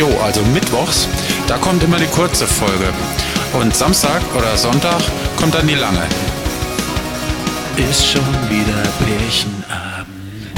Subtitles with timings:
[0.00, 1.06] Jo, also mittwochs,
[1.46, 2.88] da kommt immer die kurze Folge.
[3.52, 5.02] Und Samstag oder Sonntag
[5.38, 6.00] kommt dann die lange.
[7.76, 10.08] Ist schon wieder Pärchenabend.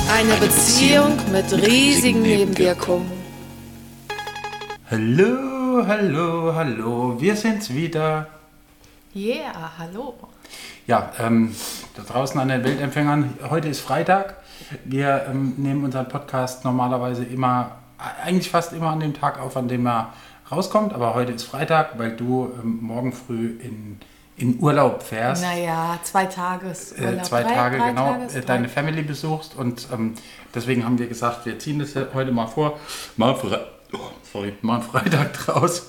[0.08, 3.10] Eine Beziehung mit riesigen Nebenwirkungen.
[4.88, 7.16] Hallo, hallo, hallo.
[7.18, 8.28] Wir sind's wieder.
[9.12, 10.14] Yeah, hallo.
[10.86, 11.52] Ja, ähm,
[11.96, 13.34] da draußen an den Weltempfängern.
[13.50, 14.36] Heute ist Freitag.
[14.84, 17.81] Wir ähm, nehmen unseren Podcast normalerweise immer,
[18.24, 20.12] eigentlich fast immer an dem Tag auf, an dem er
[20.50, 20.92] rauskommt.
[20.92, 23.98] Aber heute ist Freitag, weil du ähm, morgen früh in,
[24.36, 25.42] in Urlaub fährst.
[25.42, 29.54] Naja, zwei Tages Äh, zwei Drei- Tage, drei genau, Tages- äh, deine Family besuchst.
[29.56, 30.14] Und ähm,
[30.54, 32.78] deswegen haben wir gesagt, wir ziehen das heute mal vor.
[33.16, 33.98] Mal, Fre oh,
[34.32, 35.88] sorry, mal Freitag draus.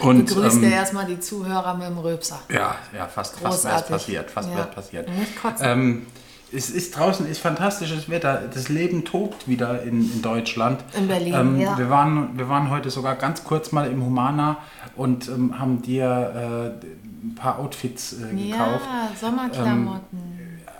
[0.00, 2.40] Und, Begrüßt ähm, erstmal die Zuhörer mit dem Röpser.
[2.48, 3.88] Ja, ja, fast, fast wäre es Großartig.
[3.90, 4.30] passiert.
[4.30, 4.62] Fast Ja.
[4.64, 5.08] passiert.
[5.10, 5.66] Nicht kotzen.
[5.66, 6.06] Ähm,
[6.52, 8.42] es ist draußen ist fantastisches Wetter.
[8.52, 10.82] Das Leben tobt wieder in, in Deutschland.
[10.96, 11.76] In Berlin, ähm, ja.
[11.76, 14.58] Wir waren, wir waren heute sogar ganz kurz mal im Humana
[14.96, 16.86] und ähm, haben dir äh,
[17.26, 18.86] ein paar Outfits äh, gekauft.
[18.86, 20.38] Ja, Sommerklamotten.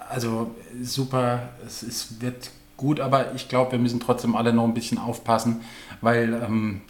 [0.08, 4.72] Also super, es ist, wird gut, aber ich glaube, wir müssen trotzdem alle noch ein
[4.72, 5.60] bisschen aufpassen,
[6.00, 6.80] weil ähm,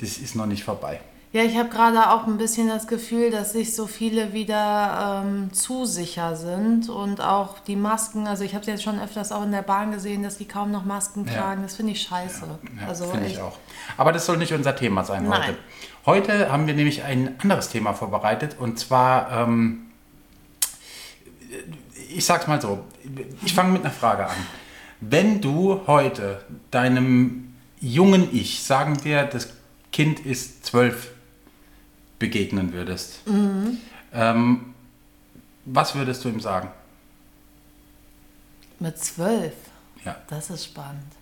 [0.00, 1.00] das ist noch nicht vorbei.
[1.34, 5.52] Ja, ich habe gerade auch ein bisschen das Gefühl, dass sich so viele wieder ähm,
[5.52, 9.42] zu sicher sind und auch die Masken, also ich habe es jetzt schon öfters auch
[9.42, 11.32] in der Bahn gesehen, dass die kaum noch Masken Ja.
[11.32, 11.62] tragen.
[11.62, 12.44] Das finde ich scheiße.
[12.80, 13.58] Ja, also finde ich auch.
[13.96, 15.42] Aber das soll nicht unser Thema sein Nein.
[15.42, 15.58] heute.
[16.06, 19.86] Heute haben wir nämlich ein anderes Thema vorbereitet und zwar, ähm,
[22.14, 22.84] ich sag's mal so,
[23.44, 24.36] ich fange mit einer Frage an.
[25.00, 29.48] Wenn du heute deinem jungen Ich, sagen wir, das
[29.90, 31.10] Kind ist zwölf,
[32.24, 33.18] begegnen würdest,
[34.14, 34.74] ähm,
[35.66, 36.68] was würdest du ihm sagen?
[38.80, 39.52] Mit zwölf.
[40.04, 40.16] Ja.
[40.28, 41.12] Das ist spannend.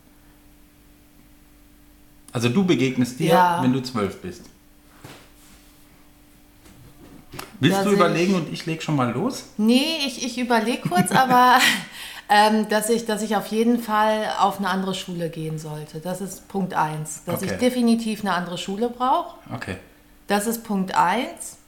[2.33, 3.63] Also du begegnest dir, Ja.
[3.63, 4.45] wenn du zwölf bist.
[7.61, 9.45] Willst Da du überlegen ich- und ich leg schon mal los?
[9.57, 11.59] Nee, ich, ich überlege kurz, aber
[12.29, 15.99] ähm, dass, ich, dass ich auf jeden Fall auf eine andere Schule gehen sollte.
[16.01, 17.23] Das ist Punkt eins.
[17.27, 17.53] Dass Okay.
[17.53, 19.37] ich definitiv eine andere Schule brauche.
[19.53, 19.77] Okay.
[20.33, 21.59] Das ist Punkt eins.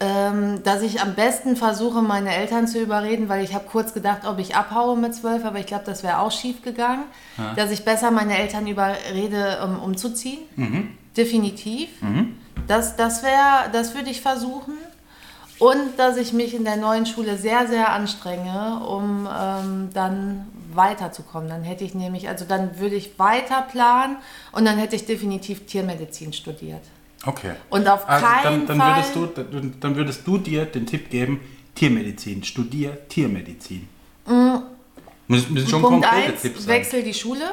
[0.00, 4.26] Ähm, dass ich am besten versuche, meine Eltern zu überreden, weil ich habe kurz gedacht,
[4.26, 7.04] ob ich abhaue mit zwölf, aber ich glaube, das wäre auch schief gegangen.
[7.56, 10.40] Dass ich besser meine Eltern überrede, um umzuziehen.
[11.16, 11.88] Definitiv.
[12.66, 14.74] Das, das, wär, das würde ich versuchen.
[15.58, 21.48] Und dass ich mich in der neuen Schule sehr, sehr anstrenge, um ähm, dann weiterzukommen.
[21.48, 24.18] Dann hätte ich nämlich, also dann würde ich weiter planen
[24.52, 26.82] und dann hätte ich definitiv Tiermedizin studiert.
[27.24, 27.52] Okay.
[27.70, 28.96] Und auf Also keinen dann, dann, Fall.
[28.96, 31.40] würdest du, dann, dann würdest du dir den Tipp geben,
[31.74, 33.88] Tiermedizin, studier Tiermedizin.
[35.28, 36.74] Müssen, müssen schon Punkt konkrete 1, Tipps sein.
[36.74, 37.44] wechsel die Schule.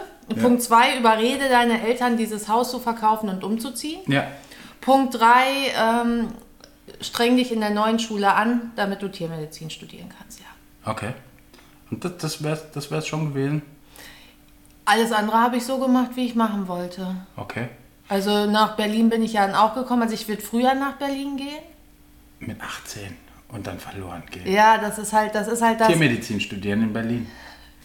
[0.42, 4.02] Punkt 2, überrede deine Eltern, dieses Haus zu verkaufen und umzuziehen.
[4.08, 4.28] Ja,
[4.80, 5.28] Punkt 3,
[5.78, 6.28] ähm,
[7.02, 10.40] streng dich in der neuen Schule an, damit du Tiermedizin studieren kannst.
[10.40, 10.92] Ja.
[10.92, 11.14] okay.
[11.92, 13.62] Und das, das wäre das wär's schon gewesen?
[14.86, 17.16] Alles andere habe ich so gemacht, wie ich machen wollte.
[17.36, 17.70] Okay.
[18.10, 20.04] Also nach Berlin bin ich ja dann auch gekommen.
[20.04, 21.64] Also ich würde früher nach Berlin gehen.
[22.40, 23.02] Mit 18
[23.50, 24.52] und dann verloren gehen.
[24.52, 25.88] Ja, das ist halt, das ist halt das.
[25.88, 27.28] Tiermedizin studieren in Berlin.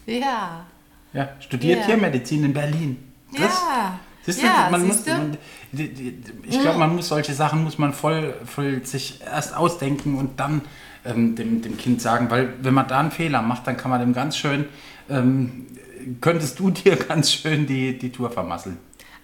[0.05, 0.65] Ja.
[1.13, 1.85] Ja, studier Ja.
[1.85, 3.11] Tiermedizin in Berlin.
[3.31, 3.99] Das, ja.
[4.23, 5.11] Siehst du, ja, man muss, siehst du?
[5.13, 5.37] man,
[6.43, 10.61] ich glaube, man muss solche Sachen muss man voll, voll sich erst ausdenken und dann
[11.05, 13.99] ähm, dem, dem Kind sagen, weil wenn man da einen Fehler macht, dann kann man
[14.01, 14.65] dem ganz schön,
[15.09, 15.67] ähm,
[16.21, 18.77] könntest du dir ganz schön die, die Tour vermasseln.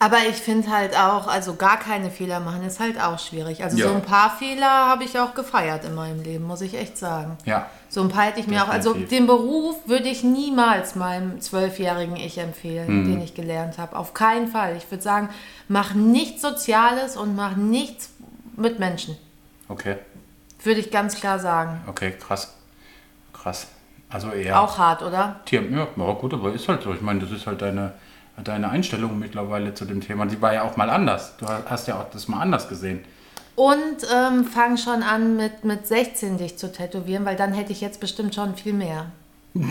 [0.06, 3.64] Aber ich finde halt auch, also gar keine Fehler machen ist halt auch schwierig.
[3.64, 3.88] Also Ja.
[3.88, 7.38] so ein paar Fehler habe ich auch gefeiert in meinem Leben, muss ich echt sagen.
[7.46, 7.66] Ja.
[7.90, 12.18] So ein paar hätte ich mir auch, also den Beruf würde ich niemals meinem zwölfjährigen
[12.18, 13.06] Ich empfehlen, Hm.
[13.12, 13.96] den ich gelernt habe.
[13.96, 14.76] Auf keinen Fall.
[14.78, 15.30] Ich würde sagen,
[15.70, 18.10] mach nichts Soziales und mach nichts
[18.56, 19.18] mit Menschen.
[19.70, 19.96] Okay,
[20.64, 21.82] Würde ich ganz klar sagen.
[21.88, 22.54] okay, krass.
[23.34, 23.68] Krass.
[24.10, 25.40] Also eher Auch hart, oder?
[25.46, 26.94] Tier, ja, ja, gut, aber ist halt so.
[26.94, 27.94] Ich meine, das ist halt deine,
[28.44, 30.26] deine Einstellung mittlerweile zu dem Thema.
[30.26, 31.38] Die war ja auch mal anders.
[31.38, 33.04] Du hast ja auch das mal anders gesehen.
[33.56, 37.80] Und ähm, fang schon an, mit, mit 16 dich zu tätowieren, weil dann hätte ich
[37.80, 39.12] jetzt bestimmt schon viel mehr.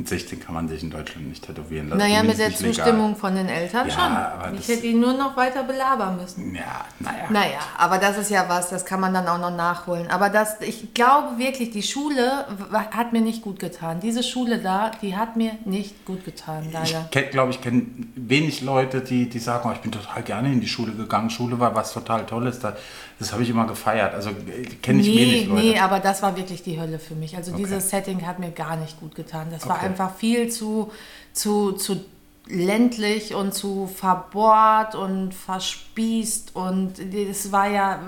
[0.00, 1.98] Mit 16 kann man sich in Deutschland nicht tätowieren lassen.
[1.98, 2.74] Naja, mit der nicht legal.
[2.74, 4.58] Zustimmung von den Eltern Ja, schon.
[4.58, 6.54] Ich hätte ihn nur noch weiter belabern müssen.
[6.54, 7.24] Ja, naja.
[7.28, 10.10] Naja, aber das ist ja was, das kann man dann auch noch nachholen.
[10.10, 14.00] Aber das, ich glaube wirklich, die Schule hat mir nicht gut getan.
[14.00, 17.10] Diese Schule da, die hat mir nicht gut getan, leider.
[17.14, 20.62] Ich glaube, ich kenne wenig Leute, die, die sagen, oh, ich bin total gerne in
[20.62, 21.28] die Schule gegangen.
[21.28, 22.58] Schule war was total Tolles.
[22.58, 22.74] Da,
[23.20, 24.14] das habe ich immer gefeiert.
[24.14, 25.60] Also äh, kenne ich Nee, wenig Leute.
[25.62, 27.36] nee, aber das war wirklich die Hölle für mich.
[27.36, 27.62] Also Okay.
[27.62, 29.48] dieses Setting hat mir gar nicht gut getan.
[29.52, 29.86] Das war Okay.
[29.86, 30.90] einfach viel zu,
[31.32, 32.00] zu, zu
[32.46, 38.00] ländlich und zu verbohrt und verspießt und es war ja,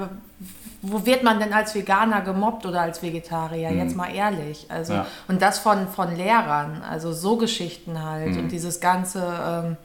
[0.81, 3.71] wo wird man denn als Veganer gemobbt oder als Vegetarier?
[3.71, 3.79] Mhm.
[3.79, 4.67] Jetzt mal ehrlich.
[4.69, 5.07] Also, ja.
[5.29, 8.39] Und das von, von Lehrern, also so Geschichten halt mhm.
[8.39, 9.77] und dieses ganze ähm,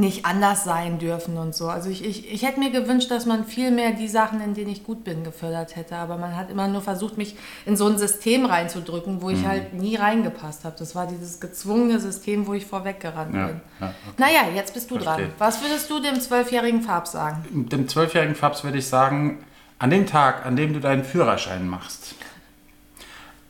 [0.00, 1.68] nicht anders sein dürfen und so.
[1.68, 4.70] Also ich, ich, ich hätte mir gewünscht, dass man viel mehr die Sachen, in denen
[4.70, 5.96] ich gut bin, gefördert hätte.
[5.96, 7.36] Aber man hat immer nur versucht, mich
[7.66, 9.48] in so ein System reinzudrücken, wo ich mhm.
[9.48, 10.76] halt nie reingepasst habe.
[10.78, 13.60] Das war dieses gezwungene System, wo ich vorweggerannt ja, bin.
[13.80, 13.94] Ja, okay.
[14.16, 15.26] Naja, jetzt bist du Verstehe.
[15.26, 15.34] dran.
[15.38, 17.68] Was würdest du dem zwölfjährigen Fabs sagen?
[17.70, 19.44] Dem zwölfjährigen Fabs würde ich sagen,
[19.78, 22.14] an dem Tag, an dem du deinen Führerschein machst,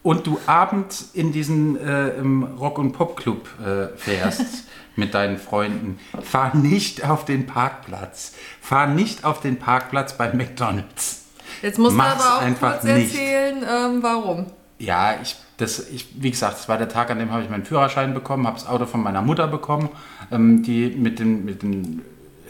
[0.02, 2.20] und du abends in diesen äh,
[2.58, 4.64] Rock- und Pop-Club äh, fährst
[4.96, 8.32] mit deinen Freunden, fahr nicht auf den Parkplatz.
[8.60, 11.24] Fahr nicht auf den Parkplatz bei McDonalds.
[11.62, 14.46] Jetzt musst Mach's du aber auch kurz erzählen, ähm, warum.
[14.78, 17.64] Ja, ich, das, ich, wie gesagt, das war der Tag, an dem habe ich meinen
[17.64, 19.88] Führerschein bekommen, habe das Auto von meiner Mutter bekommen,
[20.30, 22.02] ähm, die mit den, mit den,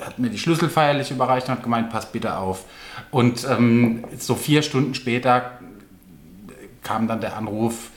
[0.05, 2.65] hat mir die Schlüssel feierlich überreicht und hat gemeint, pass bitte auf.
[3.11, 5.58] Und ähm, so vier Stunden später
[6.89, 7.91] kam dann der Anruf,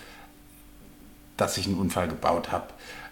[1.37, 2.65] dass ich einen Unfall gebaut habe.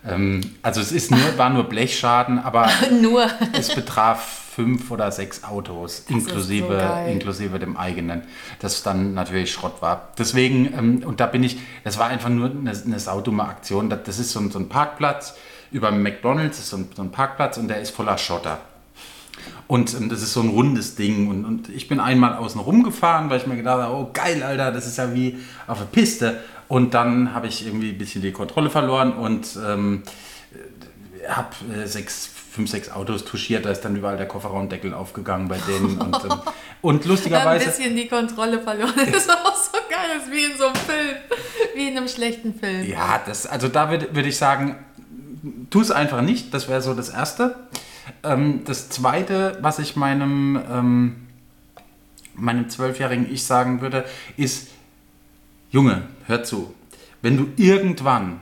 [0.05, 2.69] Ähm, also es ist nur, war nur Blechschaden, aber
[3.01, 3.27] nur.
[3.53, 8.23] es betraf fünf oder sechs Autos, inklusive, so inklusive dem eigenen,
[8.59, 10.09] das dann natürlich Schrott war.
[10.17, 13.89] Deswegen, ähm, und da bin ich, das war einfach nur eine, eine saudumme Aktion.
[13.89, 15.37] Das, das ist so ein, so ein Parkplatz
[15.71, 18.59] über McDonalds, ist so ein, so ein Parkplatz und der ist voller Schotter.
[19.67, 21.29] Und ähm, das ist so ein rundes Ding.
[21.29, 24.71] Und, und ich bin einmal außen rumgefahren, weil ich mir gedacht habe, oh geil, Alter,
[24.71, 25.37] das ist ja wie
[25.67, 26.39] auf der Piste.
[26.67, 30.03] Und dann habe ich irgendwie ein bisschen die Kontrolle verloren und ähm,
[31.27, 33.65] habe äh, sechs, fünf, sechs Autos touchiert.
[33.65, 35.99] Da ist dann überall der Kofferraumdeckel aufgegangen bei denen.
[35.99, 36.39] Und, ähm,
[36.81, 37.65] und lustigerweise.
[37.65, 38.93] Ein bisschen die Kontrolle verloren.
[38.95, 40.09] Das ist auch so geil.
[40.15, 41.15] Das ist wie in so einem Film.
[41.75, 42.87] Wie in einem schlechten Film.
[42.87, 44.75] Ja, das, also da würde würd ich sagen,
[45.69, 46.53] tu es einfach nicht.
[46.53, 47.55] Das wäre so das Erste.
[48.23, 51.27] Ähm, das Zweite, was ich meinem, ähm,
[52.33, 54.05] meinem zwölfjährigen Ich sagen würde,
[54.37, 54.69] ist,
[55.71, 56.73] Junge, hör zu,
[57.21, 58.39] wenn du irgendwann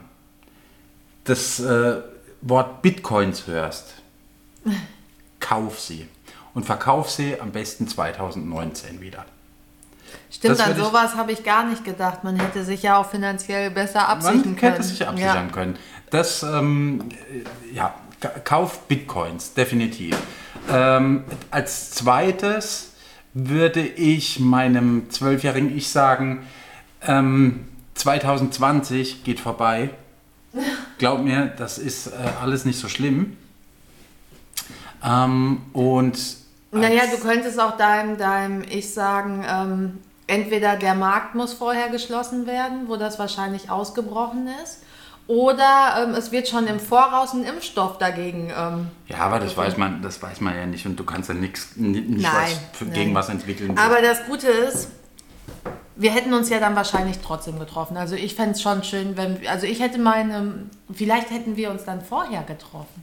[1.23, 2.01] das äh,
[2.41, 3.95] Wort Bitcoins hörst,
[5.39, 6.07] kauf sie
[6.53, 9.25] und verkauf sie am besten 2019 wieder.
[10.31, 12.23] Stimmt, an sowas habe ich gar nicht gedacht.
[12.23, 14.55] Man hätte sich ja auch finanziell besser absichern können.
[14.55, 15.53] Man hätte sich absichern ja.
[15.53, 15.77] können.
[16.09, 17.09] Das, ähm,
[17.73, 17.95] ja,
[18.43, 20.17] kauf Bitcoins, definitiv.
[20.69, 22.91] Ähm, als zweites
[23.33, 26.47] würde ich meinem zwölfjährigen Ich sagen,
[27.01, 29.91] ähm, 2020 geht vorbei.
[30.97, 32.11] Glaub mir, das ist äh,
[32.41, 33.37] alles nicht so schlimm.
[35.03, 36.17] Ähm, und
[36.71, 42.45] naja, du könntest auch deinem, deinem Ich sagen, ähm, entweder der Markt muss vorher geschlossen
[42.45, 44.81] werden, wo das wahrscheinlich ausgebrochen ist,
[45.27, 48.49] oder ähm, es wird schon im Voraus ein Impfstoff dagegen.
[48.57, 51.35] Ähm, ja, aber das weiß man, das weiß man ja nicht und du kannst ja
[51.35, 53.77] nichts nicht was gegen was entwickeln.
[53.77, 54.89] Aber das Gute ist,
[55.97, 57.97] wir hätten uns ja dann wahrscheinlich trotzdem getroffen.
[57.97, 61.83] Also ich fände es schon schön, wenn, also ich hätte meine, vielleicht hätten wir uns
[61.83, 63.01] dann vorher getroffen.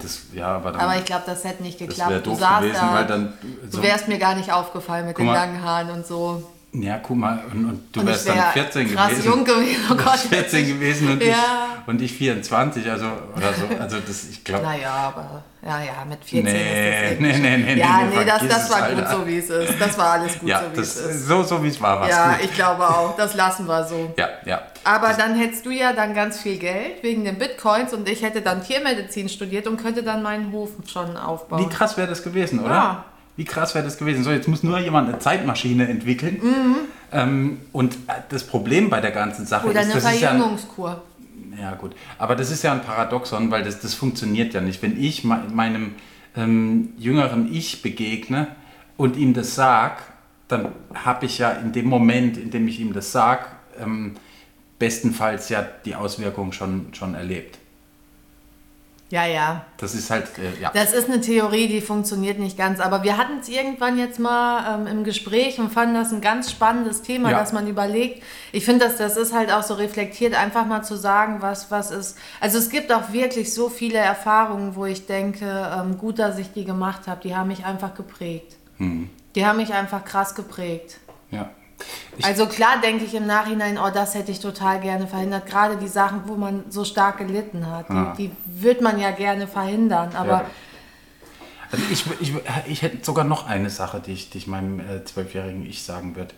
[0.00, 2.10] Das, ja, aber, dann, aber ich glaube, das hätte nicht geklappt.
[2.10, 3.34] Das du gewesen, da, dann,
[3.68, 6.42] so, du wärst mir gar nicht aufgefallen mit den langen Haaren und so.
[6.74, 9.26] Ja, guck mal, und, und du und wärst wär dann 14 krass gewesen.
[9.26, 10.18] jung gewesen, oh Gott.
[10.18, 11.36] 14 gewesen und, ja.
[11.82, 13.06] ich, und ich 24, also
[13.36, 13.66] oder so.
[13.78, 14.64] Also das, ich glaube.
[14.64, 18.48] Naja, aber ja, ja, mit 14 nee, ist das nee, nee, nee, Ja, nee, das,
[18.48, 19.80] das war gut so, wie es ist.
[19.80, 21.28] Das war alles gut ja, so, wie das, es ist.
[21.28, 22.44] So, so wie es war, war Ja, gut.
[22.44, 23.16] ich glaube auch.
[23.16, 24.12] Das lassen wir so.
[24.18, 24.62] Ja, ja.
[24.82, 28.22] Aber das dann hättest du ja dann ganz viel Geld wegen den Bitcoins und ich
[28.22, 31.60] hätte dann Tiermedizin studiert und könnte dann meinen Hof schon aufbauen.
[31.60, 32.74] Wie krass wäre das gewesen, oder?
[32.74, 33.04] Ja.
[33.36, 34.22] Wie krass wäre das gewesen?
[34.22, 36.40] So, jetzt muss nur jemand eine Zeitmaschine entwickeln.
[36.42, 36.76] Mhm.
[37.12, 37.96] Ähm, und
[38.28, 41.02] das Problem bei der ganzen Sache Oder ist, eine Verjüngungskur.
[41.56, 41.94] Ja, ja, gut.
[42.18, 44.82] Aber das ist ja ein Paradoxon, weil das, das funktioniert ja nicht.
[44.82, 45.94] Wenn ich meinem
[46.36, 48.48] ähm, jüngeren Ich begegne
[48.96, 49.96] und ihm das sage,
[50.48, 53.46] dann habe ich ja in dem Moment, in dem ich ihm das sage,
[53.80, 54.14] ähm,
[54.78, 57.58] bestenfalls ja die Auswirkung schon, schon erlebt.
[59.14, 59.64] Ja, ja.
[59.76, 60.72] Das ist halt, äh, ja.
[60.74, 62.80] Das ist eine Theorie, die funktioniert nicht ganz.
[62.80, 66.50] Aber wir hatten es irgendwann jetzt mal ähm, im Gespräch und fanden das ein ganz
[66.50, 67.38] spannendes Thema, ja.
[67.38, 68.24] dass man überlegt.
[68.50, 71.92] Ich finde, dass das ist halt auch so reflektiert, einfach mal zu sagen, was, was
[71.92, 72.18] ist.
[72.40, 76.50] Also es gibt auch wirklich so viele Erfahrungen, wo ich denke, ähm, gut, dass ich
[76.50, 77.20] die gemacht habe.
[77.22, 78.56] Die haben mich einfach geprägt.
[78.78, 79.10] Mhm.
[79.36, 80.98] Die haben mich einfach krass geprägt.
[81.30, 81.50] Ja.
[82.16, 85.46] Ich also klar denke ich im Nachhinein, oh, das hätte ich total gerne verhindert.
[85.46, 88.14] Gerade die Sachen, wo man so stark gelitten hat, ah.
[88.16, 90.14] die, die würde man ja gerne verhindern.
[90.14, 90.46] Aber ja.
[91.72, 92.32] also ich, ich,
[92.66, 96.14] ich hätte sogar noch eine Sache, die ich, die ich meinem zwölfjährigen äh, Ich sagen
[96.14, 96.34] würde.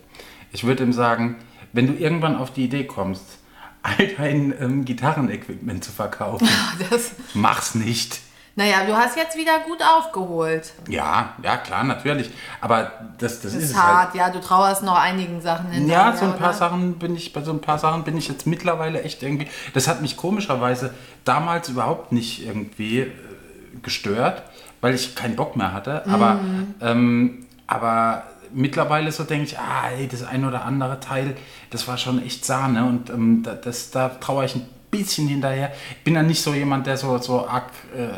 [0.52, 1.36] Ich würde ihm sagen,
[1.72, 3.24] wenn du irgendwann auf die Idee kommst,
[3.82, 6.48] all dein ähm, Gitarrenequipment zu verkaufen.
[6.90, 8.20] Das, Mach's nicht.
[8.56, 10.72] Naja, du hast jetzt wieder gut aufgeholt.
[10.88, 12.30] Ja, ja, klar, natürlich.
[12.60, 13.94] Aber das, das, Das ist ist halt.
[13.94, 16.10] hart, ja, du trauerst noch einigen Sachen hinterher.
[16.12, 16.52] Ja, so ein paar oder?
[16.58, 19.46] Sachen bin ich, bei so ein paar Sachen bin ich jetzt mittlerweile echt irgendwie.
[19.74, 20.92] Das hat mich komischerweise
[21.24, 23.12] damals überhaupt nicht irgendwie äh,
[23.82, 24.42] gestört,
[24.80, 26.06] weil ich keinen Bock mehr hatte.
[26.06, 26.74] Aber, Mhm.
[26.80, 28.22] ähm, aber
[28.52, 31.36] mittlerweile so denke ich, ah, ey, das ein oder andere Teil,
[31.70, 35.72] das war schon echt Sahne und ähm, da, das, da traue ich ein bisschen hinterher.
[35.90, 38.08] Ich bin ja nicht so jemand, der so, so arg äh,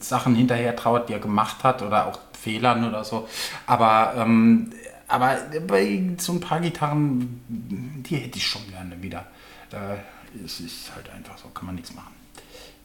[0.00, 3.28] Sachen hinterher trauert, die er gemacht hat oder auch Fehlern oder so.
[3.66, 4.72] Aber ähm,
[5.10, 9.26] aber bei so ein paar Gitarren, die hätte ich schon gerne wieder.
[9.72, 9.96] Äh,
[10.44, 12.14] es ist halt einfach so, kann man nichts machen.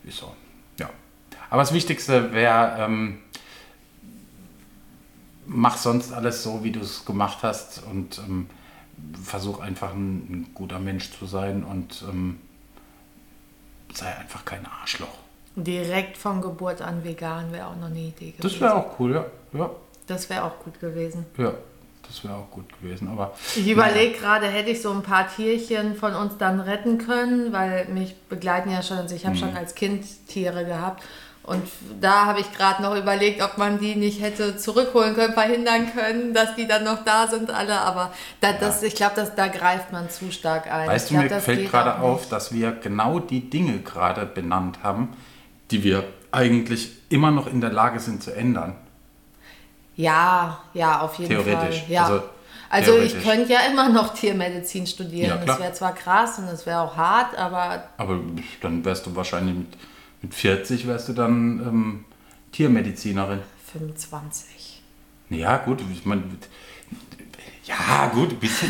[0.04, 0.34] Ist so,
[0.80, 0.89] ja.
[1.51, 3.20] Aber das Wichtigste wäre, ähm,
[5.46, 8.50] mach sonst alles so, wie du es gemacht hast und ähm,
[9.24, 12.39] versuch einfach ein, ein guter Mensch zu sein und ähm,
[13.98, 15.08] sei einfach kein Arschloch.
[15.56, 18.42] Direkt von Geburt an vegan wäre auch noch eine Idee gewesen.
[18.42, 19.25] Das wäre auch cool, ja.
[19.58, 19.70] Ja,
[20.08, 21.25] Das wäre auch gut gewesen.
[21.38, 21.54] ja.
[22.08, 23.08] Das wäre auch gut gewesen.
[23.08, 27.52] Aber Ich überlege gerade, hätte ich so ein paar Tierchen von uns dann retten können,
[27.52, 31.02] weil mich begleiten ja schon, also ich habe schon als Kind Tiere gehabt.
[31.46, 31.62] Und
[32.02, 36.34] da habe ich gerade noch überlegt, ob man die nicht hätte zurückholen können, verhindern können,
[36.34, 37.80] dass die dann noch da sind alle.
[37.82, 38.12] Aber
[38.42, 40.88] da, das, ich glaube, da greift man zu stark ein.
[40.88, 44.25] Weißt ich du, glaub, mir das fällt gerade auf, dass wir genau die Dinge gerade
[44.25, 45.16] benannt haben,
[45.70, 48.75] die wir eigentlich immer noch in der Lage sind zu ändern.
[49.96, 51.82] Ja, ja, auf jeden Theoretisch.
[51.82, 51.92] Fall.
[51.92, 52.04] Ja.
[52.06, 52.24] Also,
[52.70, 55.40] Also, ich könnte ja immer noch Tiermedizin studieren.
[55.42, 58.20] Ja, das wäre zwar krass und es wäre auch hart, aber Aber
[58.62, 59.68] dann wärst du wahrscheinlich mit,
[60.22, 62.06] mit 40 wärst du dann ähm,
[62.52, 63.40] Tiermedizinerin.
[63.72, 64.82] 25.
[65.30, 66.24] Ja, gut, ich meine,
[67.66, 68.64] ja, gut, du bist,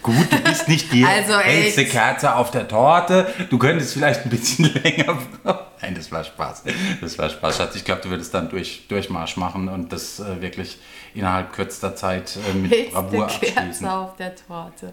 [0.00, 1.84] gut, du bist nicht die Also hellste.
[1.86, 3.26] Kerze auf der Torte.
[3.50, 5.18] Du könntest vielleicht ein bisschen länger.
[5.82, 6.62] Nein, das war Spaß.
[7.00, 7.74] Das war Spaß, Schatz.
[7.74, 10.78] Ich glaube, du würdest dann durch, Durchmarsch machen und das äh, wirklich
[11.14, 13.86] innerhalb kürzester Zeit äh, mit Bravour Hellste Kerze abschließen.
[13.88, 14.92] auf der Torte.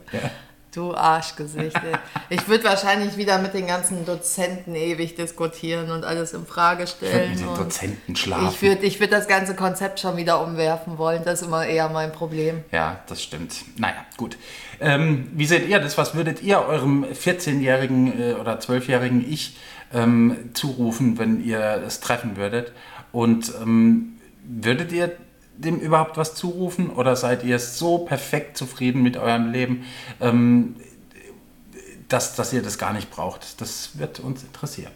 [0.75, 1.75] Du Arschgesicht.
[1.75, 1.97] ey.
[2.29, 7.01] Ich würde wahrscheinlich wieder mit den ganzen Dozenten ewig diskutieren und alles in Frage Ich
[7.01, 7.29] würde stellen.
[7.31, 8.47] mit den Dozenten schlafen.
[8.51, 11.21] ich würde ich würd das ganze Konzept schon wieder umwerfen wollen.
[11.23, 12.63] Das ist immer eher mein Problem.
[12.71, 13.55] Ja, das stimmt.
[13.77, 14.37] Naja, gut.
[14.79, 15.97] Ähm, wie seht ihr das?
[15.97, 19.57] Was würdet ihr eurem 14-jährigen äh, oder 12-jährigen Ich
[19.93, 22.73] ähm, zurufen, wenn ihr es treffen würdet?
[23.11, 25.11] Und ähm, würdet ihr
[25.57, 29.85] dem überhaupt was zurufen oder seid ihr so perfekt zufrieden mit eurem Leben,
[30.21, 30.75] ähm,
[32.07, 33.61] dass, dass ihr das gar nicht braucht?
[33.61, 34.91] Das wird uns interessieren.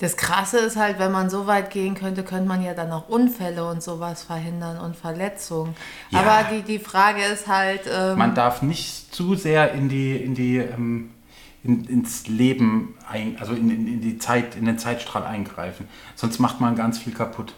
[0.00, 3.08] Das Krasse ist halt, wenn man so weit gehen könnte, könnte man ja dann auch
[3.08, 5.76] Unfälle und sowas verhindern und Verletzungen.
[6.10, 6.20] Ja.
[6.20, 10.34] Aber die, die Frage ist halt, ähm, Man darf nicht zu sehr in die, in
[10.34, 11.10] die ähm,
[11.64, 15.88] in, ins Leben, ein, also in, in, in die Zeit, in den Zeitstrahl eingreifen.
[16.14, 17.54] Sonst macht man ganz viel kaputt.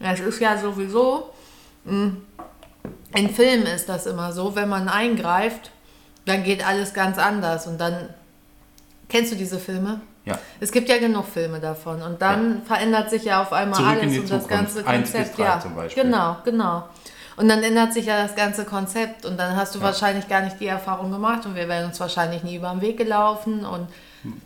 [0.00, 1.30] Es ist ja sowieso,
[1.84, 2.12] mh,
[3.14, 5.70] in Filmen ist das immer so, wenn man eingreift,
[6.26, 8.10] dann geht alles ganz anders und dann,
[9.08, 10.00] kennst du diese Filme?
[10.24, 10.38] Ja.
[10.58, 14.18] Es gibt ja genug Filme davon und dann verändert sich ja auf einmal Zurück alles
[14.18, 15.38] und das ganze Konzept.
[15.38, 16.02] ja, zum Beispiel.
[16.02, 16.88] genau, genau.
[17.36, 20.58] Und dann ändert sich ja das ganze Konzept und dann hast du wahrscheinlich gar nicht
[20.58, 23.86] die Erfahrung gemacht und wir wären uns wahrscheinlich nie über den Weg gelaufen und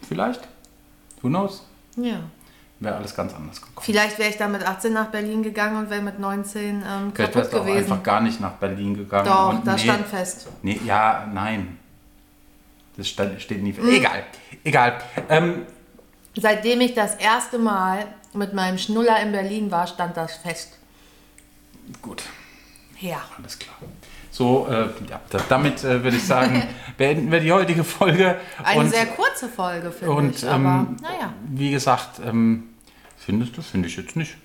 [0.06, 0.40] Vielleicht?
[1.22, 1.62] Who knows?
[1.96, 2.20] ja.
[2.80, 3.84] Wäre alles ganz anders gekommen.
[3.84, 7.32] Vielleicht wäre ich dann mit 18 nach Berlin gegangen und wäre mit 19 ähm, Vielleicht
[7.34, 7.76] kaputt gewesen.
[7.76, 9.26] einfach gar nicht nach Berlin gegangen.
[9.26, 10.48] Doch, und das nee, stand fest.
[10.62, 11.78] Nee, ja, nein.
[12.96, 13.74] Das stand, steht nie.
[13.78, 14.24] Egal,
[14.64, 14.98] egal.
[15.28, 15.66] Ähm,
[16.34, 20.78] Seitdem ich das erste Mal mit meinem Schnuller in Berlin war, stand das fest.
[22.00, 22.22] gut.
[22.98, 23.20] Ja.
[23.36, 23.76] Alles klar.
[24.40, 26.62] So, äh, ja, da, damit äh, würde ich sagen,
[26.96, 28.38] beenden wir die heutige Folge.
[28.64, 30.48] Eine und, sehr kurze Folge, finde und ich.
[30.48, 32.70] Aber ähm, naja, wie gesagt, ähm,
[33.18, 33.60] findest du?
[33.60, 34.38] Finde ich jetzt nicht.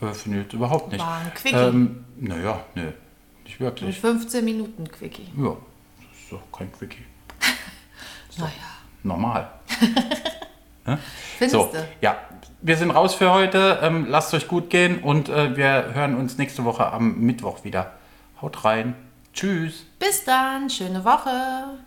[0.00, 1.04] Äh, Finde ich jetzt überhaupt nicht.
[1.04, 1.54] War ein Quickie.
[1.54, 2.92] Ähm, naja, nö,
[3.44, 4.00] nicht wirklich.
[4.00, 5.30] 15 Minuten Quickie.
[5.36, 7.04] Ja, das ist doch kein Quickie.
[8.38, 8.50] Naja,
[9.02, 9.50] Normal.
[11.38, 11.86] findest So, du?
[12.00, 12.16] ja,
[12.62, 13.80] wir sind raus für heute.
[13.82, 17.92] Ähm, lasst euch gut gehen und äh, wir hören uns nächste Woche am Mittwoch wieder.
[18.40, 18.94] Haut rein.
[19.36, 19.84] Tschüss.
[19.98, 21.78] Bis dann, schöne Woche.